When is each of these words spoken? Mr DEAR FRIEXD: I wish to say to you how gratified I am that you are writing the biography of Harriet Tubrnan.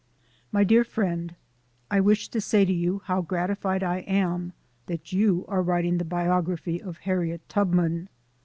Mr 0.51 0.65
DEAR 0.65 0.83
FRIEXD: 0.83 1.35
I 1.91 1.99
wish 1.99 2.29
to 2.29 2.41
say 2.41 2.65
to 2.65 2.73
you 2.73 3.03
how 3.05 3.21
gratified 3.21 3.83
I 3.83 3.97
am 3.99 4.51
that 4.87 5.13
you 5.13 5.45
are 5.47 5.61
writing 5.61 5.99
the 5.99 6.05
biography 6.05 6.81
of 6.81 6.97
Harriet 6.97 7.47
Tubrnan. 7.47 8.07